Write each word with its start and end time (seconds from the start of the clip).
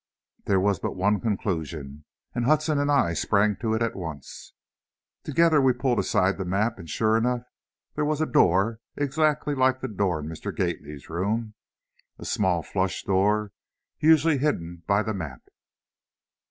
There 0.45 0.59
was 0.59 0.79
but 0.79 0.95
one 0.95 1.19
conclusion, 1.19 2.05
and 2.33 2.45
Hudson 2.45 2.79
and 2.79 2.89
I 2.91 3.13
sprang 3.13 3.55
to 3.57 3.75
it 3.75 3.83
at 3.83 3.95
once. 3.95 4.53
Together, 5.23 5.61
we 5.61 5.73
pulled 5.73 5.99
aside 5.99 6.39
the 6.39 6.43
map, 6.43 6.79
and 6.79 6.89
sure 6.89 7.15
enough, 7.15 7.43
there 7.93 8.03
was 8.05 8.19
a 8.19 8.25
door 8.25 8.79
exactly 8.97 9.53
like 9.53 9.79
the 9.79 9.87
door 9.87 10.21
in 10.21 10.25
Mr. 10.25 10.51
Gately's 10.55 11.07
room, 11.07 11.53
a 12.17 12.25
small, 12.25 12.63
flush 12.63 13.03
door, 13.03 13.51
usually 13.99 14.39
hidden 14.39 14.81
by 14.87 15.03
the 15.03 15.13
map. 15.13 15.43